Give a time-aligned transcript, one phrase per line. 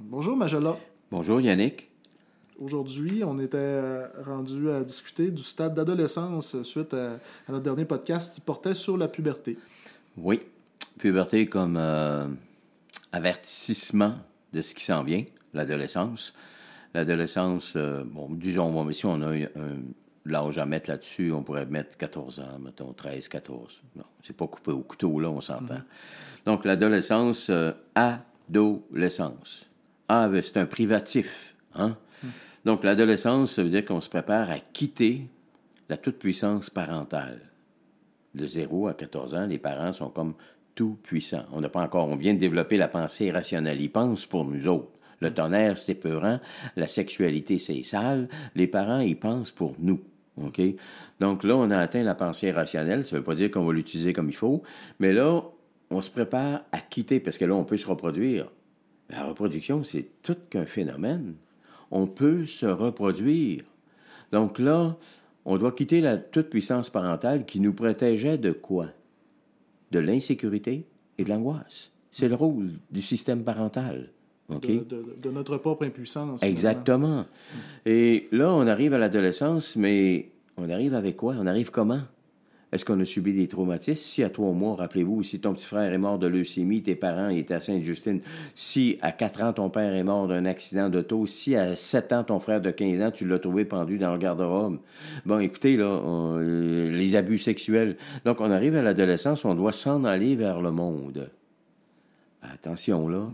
[0.00, 0.76] Bonjour Majella.
[1.10, 1.88] Bonjour Yannick.
[2.58, 7.84] Aujourd'hui, on était euh, rendu à discuter du stade d'adolescence suite à, à notre dernier
[7.84, 9.56] podcast qui portait sur la puberté.
[10.18, 10.40] Oui,
[10.98, 12.26] puberté comme euh,
[13.12, 14.14] avertissement
[14.52, 15.24] de ce qui s'en vient,
[15.54, 16.34] l'adolescence.
[16.92, 19.80] L'adolescence, euh, bon, disons, bon, mais si on a un, un-
[20.26, 23.80] l'âge à mettre là-dessus, on pourrait mettre 14 ans, mettons 13, 14.
[23.96, 25.80] Non, c'est pas coupé au couteau, là, on s'entend.
[26.44, 29.66] Donc, l'adolescence, euh, adolescence.
[30.12, 31.96] Ah, ben, c'est un privatif, hein?
[32.64, 35.28] Donc, l'adolescence, ça veut dire qu'on se prépare à quitter
[35.88, 37.42] la toute-puissance parentale.
[38.34, 40.34] De 0 à 14 ans, les parents sont comme
[40.74, 41.44] tout puissants.
[41.52, 43.80] On n'a pas encore, on vient de développer la pensée rationnelle.
[43.80, 44.90] Ils pensent pour nous autres.
[45.20, 46.40] Le tonnerre, c'est peurant.
[46.74, 48.28] La sexualité, c'est sale.
[48.56, 50.00] Les parents, ils pensent pour nous.
[50.42, 50.60] OK?
[51.20, 53.06] Donc là, on a atteint la pensée rationnelle.
[53.06, 54.64] Ça ne veut pas dire qu'on va l'utiliser comme il faut.
[54.98, 55.44] Mais là,
[55.88, 58.50] on se prépare à quitter parce que là, on peut se reproduire.
[59.10, 61.34] La reproduction, c'est tout qu'un phénomène.
[61.90, 63.64] On peut se reproduire.
[64.32, 64.96] Donc là,
[65.44, 68.86] on doit quitter la toute-puissance parentale qui nous protégeait de quoi?
[69.90, 70.86] De l'insécurité
[71.18, 71.90] et de l'angoisse.
[72.12, 74.10] C'est le rôle du système parental.
[74.48, 76.40] De, de- de notre propre impuissance.
[76.40, 76.50] finalement.
[76.52, 77.24] Exactement.
[77.86, 81.34] Et là, on arrive à l'adolescence, mais on arrive avec quoi?
[81.38, 82.02] On arrive comment?
[82.72, 84.00] Est-ce qu'on a subi des traumatismes?
[84.00, 87.28] Si à trois mois, rappelez-vous, si ton petit frère est mort de leucémie, tes parents
[87.28, 88.20] étaient à Sainte-Justine,
[88.54, 92.22] si à quatre ans, ton père est mort d'un accident d'auto, si à sept ans,
[92.22, 94.78] ton frère de 15 ans, tu l'as trouvé pendu dans le garde-robe.
[95.26, 97.96] Bon, écoutez, là, euh, les abus sexuels.
[98.24, 101.28] Donc, on arrive à l'adolescence, on doit s'en aller vers le monde.
[102.42, 103.30] Attention, là.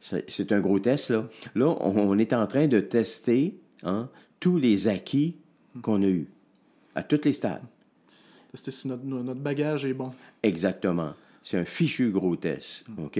[0.00, 1.26] C'est un gros test, là.
[1.56, 4.08] Là, on, on est en train de tester hein,
[4.38, 5.36] tous les acquis
[5.82, 6.28] qu'on a eus,
[6.94, 7.60] à tous les stades.
[8.50, 10.12] Tester si notre, notre bagage est bon.
[10.42, 11.12] Exactement.
[11.42, 13.18] C'est un fichu OK?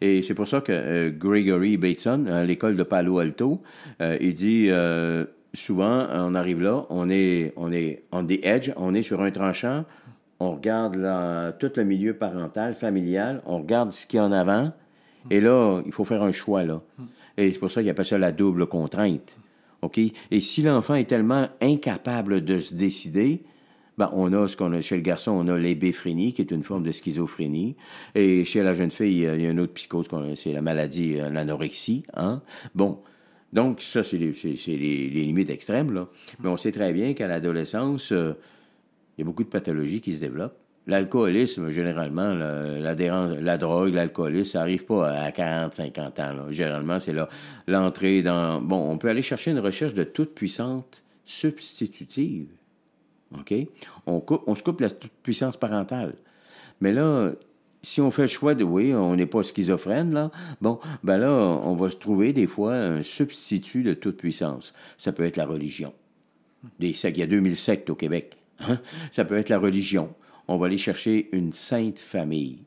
[0.00, 3.62] Et c'est pour ça que euh, Gregory Bateson, à l'école de Palo Alto,
[4.00, 8.94] euh, il dit euh, souvent, on arrive là, on est, on est the edge, on
[8.94, 9.84] est sur un tranchant,
[10.40, 14.72] on regarde tout le milieu parental, familial, on regarde ce qu'il y a en avant,
[15.30, 16.82] et là, il faut faire un choix, là.
[17.36, 19.32] Et c'est pour ça qu'il appelle ça la double contrainte.
[19.82, 19.98] OK?
[19.98, 23.42] Et si l'enfant est tellement incapable de se décider,
[23.98, 26.62] ben, on a ce qu'on a chez le garçon, on a l'ébéphrénie, qui est une
[26.62, 27.76] forme de schizophrénie.
[28.14, 31.30] Et chez la jeune fille, il y a une autre psychose, c'est la maladie, euh,
[31.30, 32.04] l'anorexie.
[32.14, 32.42] Hein?
[32.74, 33.00] Bon.
[33.52, 36.08] Donc, ça, c'est les, limites extrêmes, là.
[36.40, 38.32] Mais on sait très bien qu'à l'adolescence, euh,
[39.16, 40.56] il y a beaucoup de pathologies qui se développent.
[40.86, 46.50] L'alcoolisme, généralement, la, drogue, l'alcoolisme, ça arrive pas à 40, 50 ans.
[46.50, 47.14] Généralement, c'est
[47.68, 48.60] l'entrée dans...
[48.60, 52.48] Bon, on peut aller chercher une recherche de toute puissante substitutive.
[53.38, 53.54] OK?
[54.06, 56.14] On, coupe, on se coupe la toute puissance parentale.
[56.80, 57.32] Mais là,
[57.82, 61.30] si on fait le choix de, oui, on n'est pas schizophrène, là, bon, ben là,
[61.30, 64.72] on va se trouver des fois un substitut de toute puissance.
[64.98, 65.92] Ça peut être la religion.
[66.78, 68.36] Des sectes, il y a 2000 sectes au Québec.
[68.60, 68.78] hein?
[69.10, 70.14] Ça peut être la religion.
[70.48, 72.58] On va aller chercher une sainte famille.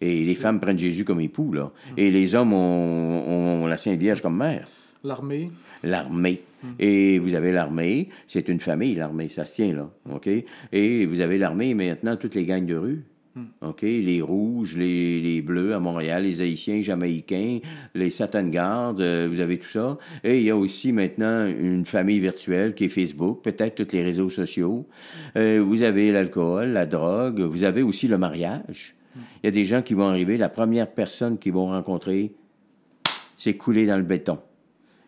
[0.00, 1.70] Et les femmes prennent Jésus comme époux, là.
[1.96, 4.66] Et les hommes ont, ont la Sainte Vierge comme mère
[5.04, 5.50] L'armée,
[5.82, 6.42] l'armée.
[6.78, 10.28] Et vous avez l'armée, c'est une famille, l'armée, ça se tient, là, OK?
[10.72, 13.04] Et vous avez l'armée, maintenant, toutes les gangs de rue,
[13.62, 13.82] OK?
[13.82, 17.58] Les rouges, les, les bleus à Montréal, les haïtiens, les jamaïcains,
[17.94, 19.98] les Satan Guard, euh, vous avez tout ça.
[20.22, 24.04] Et il y a aussi maintenant une famille virtuelle qui est Facebook, peut-être tous les
[24.04, 24.86] réseaux sociaux.
[25.36, 28.94] Euh, vous avez l'alcool, la drogue, vous avez aussi le mariage.
[29.16, 32.32] Il y a des gens qui vont arriver, la première personne qu'ils vont rencontrer,
[33.36, 34.38] c'est couler dans le béton.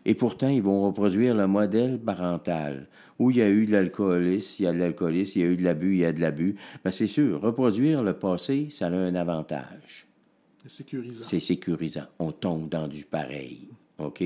[0.05, 4.55] Et pourtant, ils vont reproduire le modèle parental, où il y a eu de l'alcoolisme,
[4.59, 6.21] il y a de l'alcoolisme, il y a eu de l'abus, il y a de
[6.21, 6.55] l'abus.
[6.83, 10.07] Ben, c'est sûr, reproduire le passé, ça a un avantage.
[10.61, 11.25] c'est sécurisant.
[11.25, 12.05] C'est sécurisant.
[12.19, 13.69] On tombe dans du pareil.
[13.97, 14.23] OK?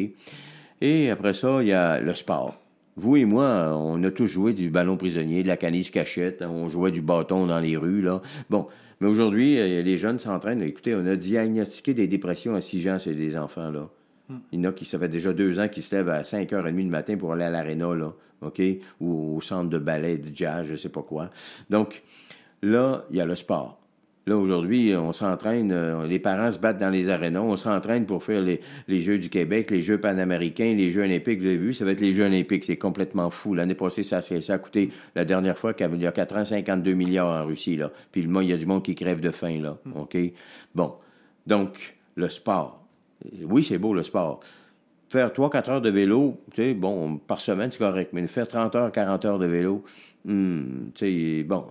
[0.82, 2.60] Et après ça, il y a le sport.
[2.96, 6.68] Vous et moi, on a tous joué du ballon prisonnier, de la canisse cachette, on
[6.68, 8.22] jouait du bâton dans les rues, là.
[8.50, 8.68] Bon.
[9.00, 10.62] Mais aujourd'hui, euh, les jeunes s'entraînent.
[10.62, 13.90] Écoutez, on a diagnostiqué des dépressions à 6 ans chez des enfants, là.
[14.52, 16.76] Il y en a qui, ça fait déjà deux ans qu'ils se lèvent à 5h30
[16.76, 18.62] du matin pour aller à l'aréna, là, OK?
[19.00, 21.30] Ou au centre de ballet, de jazz, je sais pas quoi.
[21.70, 22.04] Donc,
[22.62, 23.80] là, il y a le sport.
[24.28, 28.24] Là, aujourd'hui, on s'entraîne, euh, les parents se battent dans les arénas, on s'entraîne pour
[28.24, 31.84] faire les, Jeux du Québec, les Jeux panaméricains, les Jeux olympiques, vous avez vu, ça
[31.84, 33.56] va être les Jeux olympiques, c'est complètement fou.
[33.56, 36.94] L'année passée, ça, ça a coûté, la dernière fois, il y a 4 ans, 52
[36.94, 37.92] milliards en Russie, là.
[38.12, 40.16] Puis il y a du monde qui crève de faim, là, OK?
[40.76, 40.94] Bon,
[41.48, 42.79] donc, le sport.
[43.44, 44.40] Oui, c'est beau, le sport.
[45.10, 48.76] Faire 3-4 heures de vélo, tu sais, bon, par semaine, c'est correct, mais faire 30
[48.76, 49.84] heures, 40 heures de vélo,
[50.26, 51.66] hmm, tu sais, bon,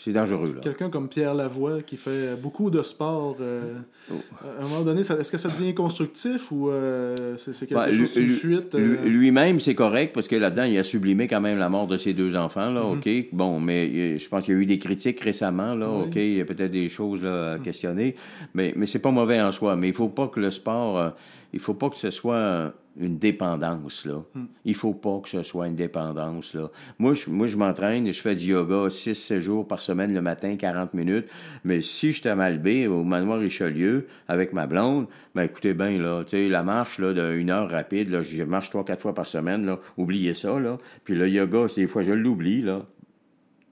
[0.00, 0.52] c'est dangereux.
[0.54, 0.60] Là.
[0.60, 3.74] Quelqu'un comme Pierre Lavoie qui fait beaucoup de sport, euh,
[4.10, 4.14] Oh.
[4.60, 7.78] à un moment donné, ça- est-ce que ça devient constructif ou euh, c'est c'est quelque
[7.86, 8.74] Ben, chose, une lui- fuite?
[8.76, 11.98] euh, Lui-même, c'est correct parce que là-dedans, il a sublimé quand même la mort de
[11.98, 12.70] ses deux enfants.
[12.70, 12.98] Là, Mm-hmm.
[13.24, 13.28] OK?
[13.32, 15.74] Bon, mais je pense qu'il y a eu des critiques récemment.
[15.74, 16.04] Là, Oui.
[16.06, 16.16] OK?
[16.16, 18.14] Il y a peut-être des choses là, à questionner.
[18.54, 19.74] Mais, mais c'est pas mauvais en soi.
[19.76, 21.12] Mais il faut pas que le sport,
[21.52, 24.06] il faut pas que ce soit une dépendance.
[24.06, 24.22] Là.
[24.34, 24.44] Mm.
[24.64, 26.54] Il faut pas que ce soit une dépendance.
[26.54, 26.70] Là.
[26.98, 30.56] Moi, je, moi, je m'entraîne, je fais du yoga 6-7 jours par semaine le matin,
[30.56, 31.28] 40 minutes.
[31.64, 36.24] Mais si j'étais à Malbaie, au manoir Richelieu, avec ma blonde, ben écoutez bien, là,
[36.32, 39.78] la marche là, d'une heure rapide, là, je marche trois, quatre fois par semaine, là,
[39.96, 40.78] oubliez ça, là.
[41.04, 42.86] Puis le yoga, c'est des fois, je l'oublie, là.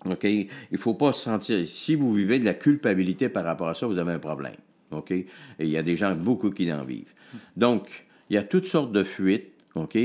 [0.05, 0.25] OK?
[0.25, 1.67] Il faut pas se sentir.
[1.67, 4.57] Si vous vivez de la culpabilité par rapport à ça, vous avez un problème.
[4.91, 5.11] OK?
[5.11, 5.27] Et
[5.59, 7.13] il y a des gens, beaucoup, qui en vivent.
[7.57, 9.97] Donc, il y a toutes sortes de fuites, OK?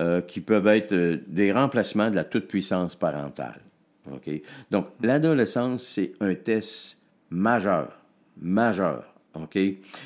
[0.00, 3.60] euh, qui peuvent être euh, des remplacements de la toute-puissance parentale.
[4.10, 4.30] OK?
[4.70, 6.98] Donc, l'adolescence, c'est un test
[7.30, 7.98] majeur.
[8.40, 9.11] Majeur.
[9.34, 9.58] OK?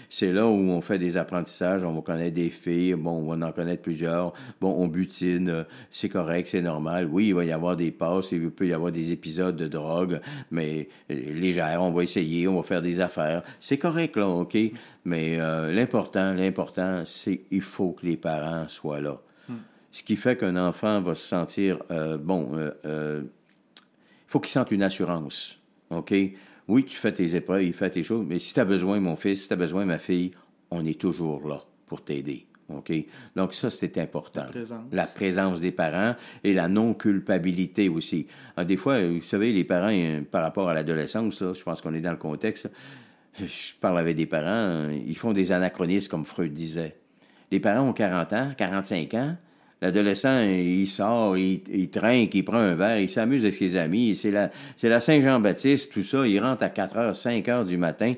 [0.08, 3.46] C'est là où on fait des apprentissages, on va connaître des filles, bon, on va
[3.46, 7.08] en connaître plusieurs, bon, on butine, euh, c'est correct, c'est normal.
[7.10, 10.20] Oui, il va y avoir des passes, il peut y avoir des épisodes de drogue,
[10.50, 13.42] mais euh, légères, on va essayer, on va faire des affaires.
[13.60, 14.56] C'est correct, là, OK?
[15.04, 19.20] Mais euh, l'important, l'important, c'est il faut que les parents soient là.
[19.96, 22.50] Ce qui fait qu'un enfant va se sentir, euh, bon,
[22.84, 25.58] euh, il faut qu'il sente une assurance.
[25.88, 26.12] OK?
[26.68, 29.16] Oui, tu fais tes épreuves, il fait tes choses, mais si tu as besoin, mon
[29.16, 30.32] fils, si tu as besoin, ma fille,
[30.70, 32.46] on est toujours là pour t'aider.
[32.68, 32.92] OK?
[33.36, 34.42] Donc, ça, c'est important.
[34.42, 34.84] La présence.
[34.90, 38.26] La présence des parents et la non-culpabilité aussi.
[38.56, 39.92] Ah, des fois, vous savez, les parents,
[40.30, 42.68] par rapport à l'adolescence, je pense qu'on est dans le contexte.
[43.38, 46.96] Je parle avec des parents, ils font des anachronismes, comme Freud disait.
[47.52, 49.36] Les parents ont 40 ans, 45 ans.
[49.82, 54.16] L'adolescent, il sort, il, il trinque, il prend un verre, il s'amuse avec ses amis.
[54.16, 56.26] C'est la, c'est la Saint-Jean-Baptiste, tout ça.
[56.26, 58.14] Il rentre à 4 heures, 5 heures du matin.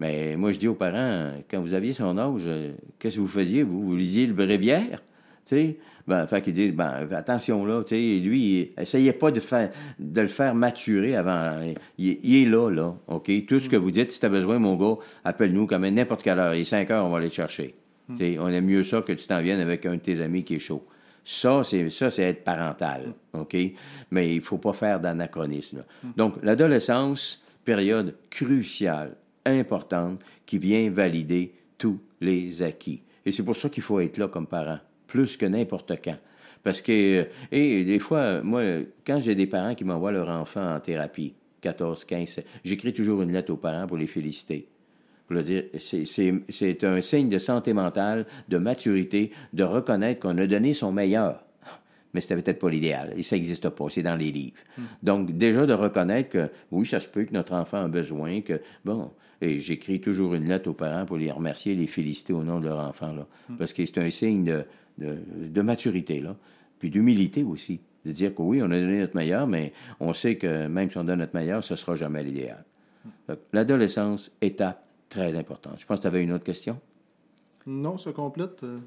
[0.00, 3.28] Mais moi, je dis aux parents, quand vous aviez son âge, euh, qu'est-ce que vous
[3.28, 3.62] faisiez?
[3.62, 5.02] Vous, vous lisiez le bréviaire?
[5.46, 5.78] Tu sais?
[6.08, 8.40] Ben, fait qu'ils disent, ben, attention là, tu sais, lui,
[8.76, 9.70] il- essayez pas de faire,
[10.00, 11.60] de le faire maturer avant.
[11.98, 13.30] Il, il est là, là, OK?
[13.46, 16.22] Tout ce que vous dites, si tu as besoin, mon gars, appelle-nous comme à n'importe
[16.24, 16.54] quelle heure.
[16.54, 17.74] Il est 5 heures, on va aller te chercher.
[18.18, 20.56] Sais, On aime mieux ça que tu t'en viennes avec un de tes amis qui
[20.56, 20.84] est chaud.
[21.24, 23.56] Ça, c'est ça, c'est être parental, OK?
[24.10, 25.84] Mais il faut pas faire d'anachronisme.
[26.16, 29.16] Donc, l'adolescence, période cruciale,
[29.46, 33.02] importante, qui vient valider tous les acquis.
[33.24, 36.18] Et c'est pour ça qu'il faut être là comme parent, plus que n'importe quand.
[36.62, 38.62] Parce que, et des fois, moi,
[39.04, 43.32] quand j'ai des parents qui m'envoient leur enfant en thérapie, 14, 15, j'écris toujours une
[43.32, 44.68] lettre aux parents pour les féliciter.
[45.78, 51.44] C'est- un signe de santé mentale, de maturité, de reconnaître qu'on a donné son meilleur.
[52.14, 53.14] Mais c'était peut-être pas l'idéal.
[53.16, 53.86] Et ça n'existe pas.
[53.88, 54.56] C'est dans les livres.
[55.02, 58.60] Donc, déjà de reconnaître que, oui, ça se peut que notre enfant a besoin, que,
[58.84, 62.60] bon, et j'écris toujours une lettre aux parents pour les remercier, les féliciter au nom
[62.60, 63.26] de leur enfant, là.
[63.58, 64.64] Parce que c'est un signe de,
[64.98, 65.16] de,
[65.48, 66.36] de maturité, là.
[66.78, 67.80] Puis d'humilité aussi.
[68.04, 70.98] De dire que oui, on a donné notre meilleur, mais on sait que même si
[70.98, 72.62] on donne notre meilleur, ce sera jamais l'idéal.
[73.26, 75.74] Que L'adolescence, étape très importante.
[75.78, 76.80] Je pense que tu avais une autre question.
[77.66, 78.62] Non, ça complète.
[78.64, 78.78] euh,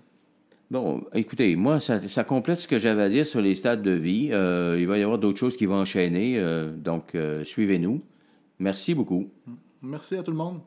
[0.72, 3.92] Bon, écoutez, moi, ça, ça complète ce que j'avais à dire sur les stades de
[3.92, 4.30] vie.
[4.32, 8.02] Euh, il va y avoir d'autres choses qui vont enchaîner, euh, donc suivez-nous.
[8.60, 9.30] Merci beaucoup.
[9.82, 10.62] Merci à tout le monde.